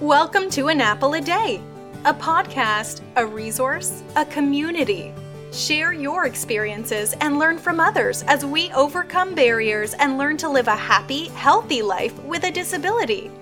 [0.00, 1.60] Welcome to An Apple a Day,
[2.04, 5.12] a podcast, a resource, a community.
[5.52, 10.68] Share your experiences and learn from others as we overcome barriers and learn to live
[10.68, 13.32] a happy, healthy life with a disability.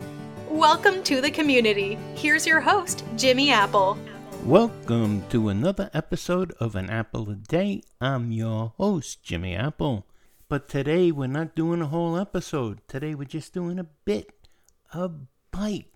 [0.49, 1.99] Welcome to the community.
[2.15, 3.99] Here's your host, Jimmy Apple.
[4.43, 7.83] Welcome to another episode of An Apple a Day.
[8.01, 10.07] I'm your host, Jimmy Apple.
[10.49, 12.81] But today we're not doing a whole episode.
[12.89, 14.49] Today we're just doing a bit,
[14.95, 15.11] a
[15.51, 15.96] bite,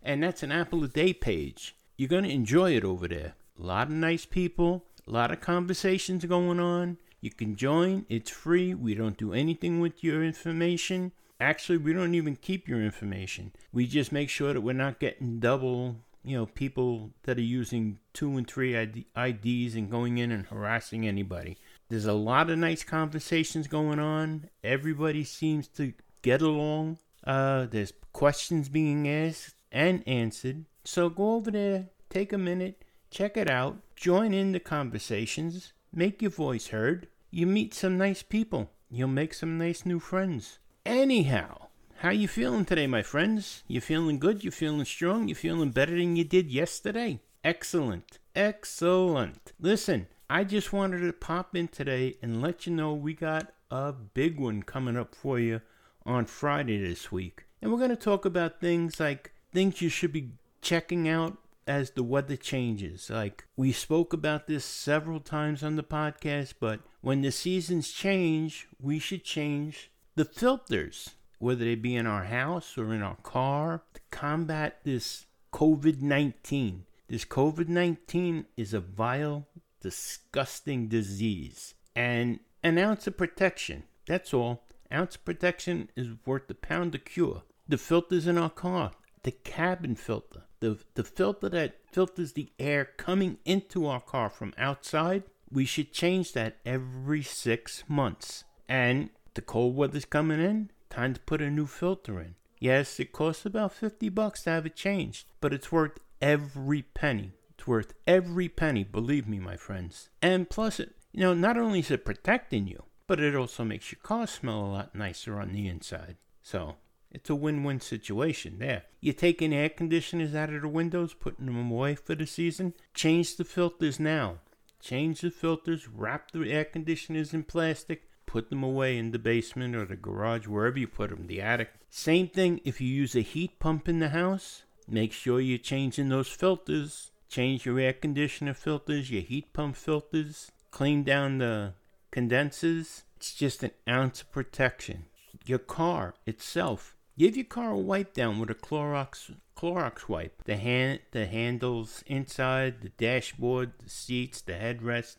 [0.00, 1.74] And that's an Apple a Day page.
[1.96, 3.34] You're going to enjoy it over there.
[3.58, 6.98] A lot of nice people, a lot of conversations going on.
[7.20, 8.72] You can join, it's free.
[8.72, 11.10] We don't do anything with your information.
[11.40, 13.50] Actually, we don't even keep your information.
[13.72, 17.98] We just make sure that we're not getting double, you know, people that are using
[18.12, 21.56] two and three ID- IDs and going in and harassing anybody.
[21.88, 24.48] There's a lot of nice conversations going on.
[24.62, 26.98] Everybody seems to get along.
[27.26, 30.64] Uh, there's questions being asked and answered.
[30.84, 36.20] So go over there, take a minute, check it out, join in the conversations, make
[36.20, 38.70] your voice heard you meet some nice people.
[38.88, 40.60] You'll make some nice new friends.
[40.86, 43.64] Anyhow, how you feeling today, my friends?
[43.66, 44.44] You feeling good?
[44.44, 45.26] You feeling strong?
[45.26, 47.18] You feeling better than you did yesterday?
[47.42, 48.20] Excellent.
[48.36, 49.52] Excellent.
[49.58, 53.92] Listen, I just wanted to pop in today and let you know we got a
[53.92, 55.60] big one coming up for you
[56.06, 57.44] on Friday this week.
[57.60, 60.30] And we're going to talk about things like things you should be
[60.62, 63.10] checking out as the weather changes.
[63.10, 68.66] Like we spoke about this several times on the podcast, but when the seasons change,
[68.80, 73.82] we should change the filters, whether they be in our house or in our car,
[73.92, 76.86] to combat this COVID 19.
[77.08, 79.46] This COVID 19 is a vile,
[79.84, 81.74] disgusting disease.
[81.94, 84.64] And an ounce of protection, that's all.
[84.90, 87.42] Ounce of protection is worth a pound of cure.
[87.68, 88.92] The filters in our car,
[89.24, 94.54] the cabin filter, the, the filter that filters the air coming into our car from
[94.56, 98.44] outside, we should change that every six months.
[98.66, 102.36] And the cold weather's coming in, time to put a new filter in.
[102.58, 107.32] Yes, it costs about 50 bucks to have it changed, but it's worth every penny.
[107.66, 110.10] Worth every penny, believe me, my friends.
[110.20, 113.92] And plus, it, you know, not only is it protecting you, but it also makes
[113.92, 116.16] your car smell a lot nicer on the inside.
[116.42, 116.76] So,
[117.10, 118.84] it's a win win situation there.
[119.00, 122.74] You're taking air conditioners out of the windows, putting them away for the season.
[122.92, 124.40] Change the filters now.
[124.80, 129.76] Change the filters, wrap the air conditioners in plastic, put them away in the basement
[129.76, 131.70] or the garage, wherever you put them, the attic.
[131.88, 134.64] Same thing if you use a heat pump in the house.
[134.88, 137.12] Make sure you're changing those filters.
[137.34, 140.52] Change your air conditioner filters, your heat pump filters.
[140.70, 141.72] Clean down the
[142.12, 143.02] condensers.
[143.16, 145.06] It's just an ounce of protection.
[145.44, 150.44] Your car itself Give your car a wipe down with a Clorox Clorox wipe.
[150.44, 155.16] The hand, the handles inside, the dashboard, the seats, the headrest.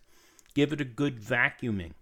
[0.53, 1.95] Give it a good vacuuming.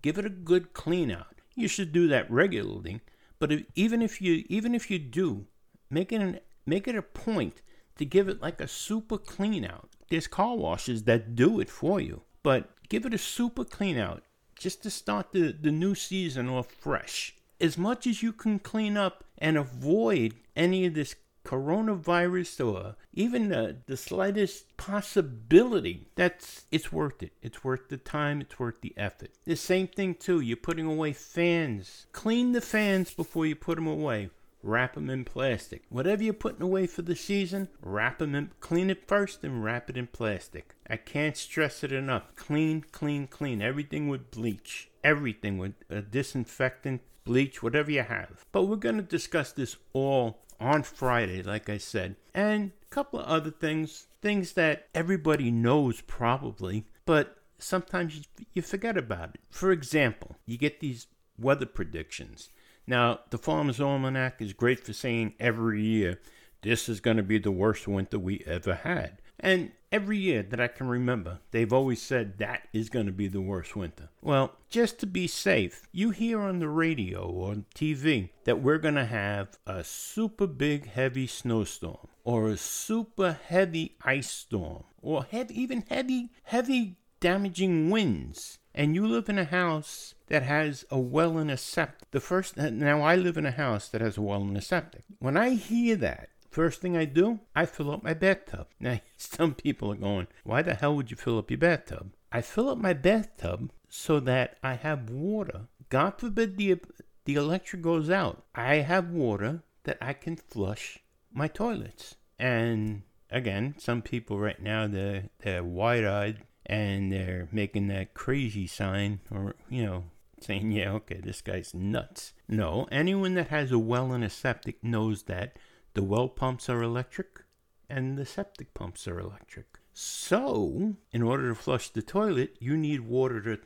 [0.00, 1.42] Give it a good clean out.
[1.54, 3.02] You should do that regularly,
[3.38, 5.44] but if, even if you even if you do,
[5.90, 7.60] make it an, make it a point
[7.98, 9.90] to give it like a super clean out.
[10.08, 14.22] There's car washes that do it for you, but give it a super clean out
[14.56, 17.36] just to start the, the new season off fresh.
[17.60, 21.14] As much as you can clean up and avoid any of this
[21.44, 27.32] coronavirus or even the, the slightest possibility that's it's worth it.
[27.40, 28.42] It's worth the time.
[28.42, 29.30] It's worth the effort.
[29.44, 30.40] The same thing too.
[30.40, 32.06] You're putting away fans.
[32.12, 34.30] Clean the fans before you put them away
[34.62, 38.90] wrap them in plastic whatever you're putting away for the season wrap them in clean
[38.90, 43.62] it first and wrap it in plastic i can't stress it enough clean clean clean
[43.62, 48.46] everything with bleach everything with a disinfectant bleach, whatever you have.
[48.52, 53.20] But we're going to discuss this all on Friday, like I said, and a couple
[53.20, 58.22] of other things, things that everybody knows probably, but sometimes
[58.54, 59.40] you, forget about it.
[59.50, 61.06] For example, you get these
[61.38, 62.48] weather predictions.
[62.88, 66.20] Now, the Farmer's Almanac is great for saying every year,
[66.62, 69.18] this is going to be the worst winter we ever had.
[69.38, 73.28] And every year that I can remember, they've always said that is going to be
[73.28, 74.08] the worst winter.
[74.22, 78.94] Well, just to be safe, you hear on the radio or TV that we're going
[78.94, 85.60] to have a super big heavy snowstorm or a super heavy ice storm or heavy,
[85.60, 91.36] even heavy, heavy damaging winds and you live in a house that has a well
[91.36, 92.10] and a septic.
[92.12, 95.02] The first now I live in a house that has a well and a septic.
[95.18, 98.68] When I hear that, first thing I do, I fill up my bathtub.
[98.78, 102.40] Now some people are going, "Why the hell would you fill up your bathtub?" I
[102.40, 105.66] fill up my bathtub so that I have water.
[105.88, 106.76] God forbid the
[107.24, 108.44] the electric goes out.
[108.54, 111.00] I have water that I can flush
[111.32, 112.14] my toilets.
[112.38, 118.66] And again, some people right now they're they're wide eyed and they're making that crazy
[118.66, 120.04] sign or you know
[120.40, 122.34] saying yeah okay this guy's nuts.
[122.46, 125.56] No anyone that has a well and a septic knows that
[125.94, 127.44] the well pumps are electric
[127.88, 129.66] and the septic pumps are electric.
[129.92, 133.58] So in order to flush the toilet you need water to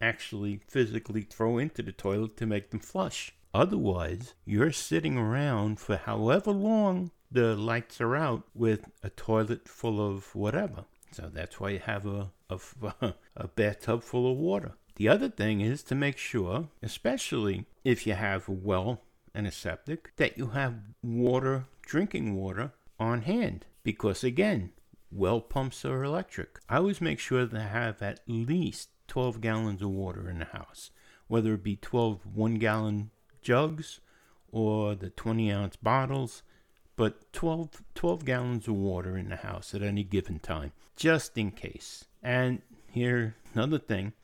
[0.00, 3.34] actually physically throw into the toilet to make them flush.
[3.54, 10.04] Otherwise you're sitting around for however long the lights are out with a toilet full
[10.04, 14.72] of whatever so that's why you have a, a, a bathtub full of water.
[14.96, 19.02] The other thing is to make sure, especially if you have a well
[19.34, 23.64] and a septic, that you have water, drinking water, on hand.
[23.84, 24.72] Because again,
[25.10, 26.58] well pumps are electric.
[26.68, 30.90] I always make sure to have at least 12 gallons of water in the house,
[31.28, 33.10] whether it be 12 one gallon
[33.40, 34.00] jugs
[34.50, 36.42] or the 20 ounce bottles
[36.98, 41.52] but 12, 12 gallons of water in the house at any given time, just in
[41.52, 42.04] case.
[42.24, 42.60] And
[42.90, 44.14] here, another thing